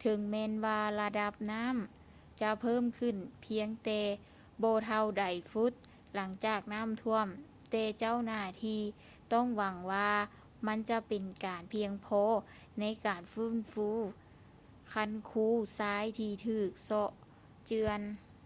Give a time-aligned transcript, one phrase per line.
[0.00, 1.76] ເຖິງແມ່ນວ່າລະດັບນໍ້າ
[2.40, 4.00] ຈະເພີ່ມຂຶ້ນພຽງແຕ່
[4.62, 5.72] ບໍ່ເທົ່າໃດຟຸດ
[6.14, 7.26] ຫຼັງຈາກນໍ້າຖ້ວມ
[7.70, 8.80] ແຕ່ເຈົ້າໜ້າທີ່
[9.56, 10.12] ຫວັງວ່າ
[10.66, 12.24] ມັນຈະເປັນການພຽງພໍ
[12.80, 13.88] ໃນການຟື້ນຟູ
[14.94, 15.46] ຄັນຄູ
[15.78, 17.10] ຊາຍທີ່ຖືກເຊາະ
[17.66, 18.00] ເຈື່ອນ